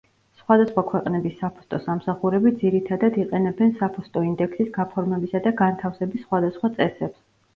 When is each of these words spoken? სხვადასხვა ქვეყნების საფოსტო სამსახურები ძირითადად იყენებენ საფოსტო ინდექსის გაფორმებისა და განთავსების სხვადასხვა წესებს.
სხვადასხვა 0.37 0.83
ქვეყნების 0.91 1.35
საფოსტო 1.41 1.79
სამსახურები 1.83 2.53
ძირითადად 2.63 3.19
იყენებენ 3.25 3.75
საფოსტო 3.81 4.25
ინდექსის 4.29 4.71
გაფორმებისა 4.79 5.43
და 5.49 5.51
განთავსების 5.61 6.25
სხვადასხვა 6.25 6.73
წესებს. 6.79 7.23